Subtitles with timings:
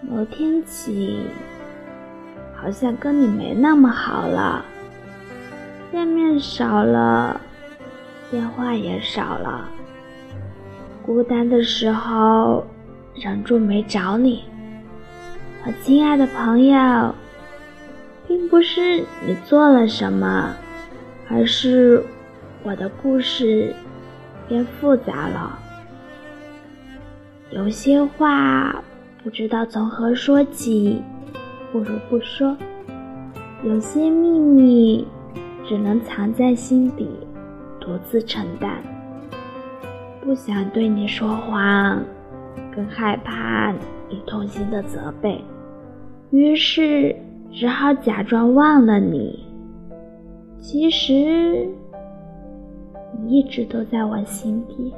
[0.00, 1.26] 某天起，
[2.54, 4.64] 好像跟你没那么好了，
[5.90, 7.40] 见面少了，
[8.30, 9.68] 电话也少了，
[11.04, 12.64] 孤单的时候
[13.16, 14.44] 忍住没找你。
[15.66, 17.14] 我亲爱的朋友，
[18.28, 20.54] 并不是你做了什么，
[21.28, 22.04] 而是
[22.62, 23.74] 我的故事
[24.46, 25.58] 变复杂了。
[27.50, 28.82] 有些话
[29.22, 31.02] 不知道从何说起，
[31.72, 32.56] 不如不说；
[33.64, 35.06] 有些秘密
[35.66, 37.08] 只能藏在心底，
[37.80, 38.70] 独自承担。
[40.22, 42.02] 不想对你说谎，
[42.74, 43.72] 更害怕
[44.08, 45.42] 你痛心的责备，
[46.30, 47.14] 于是
[47.50, 49.44] 只好假装忘了你。
[50.60, 51.66] 其实，
[53.20, 54.94] 你一直都在我心底。